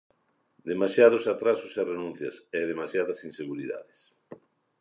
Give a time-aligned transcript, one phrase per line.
[0.71, 3.99] Demasiados atrasos e renuncias, e demasiadas inseguridades.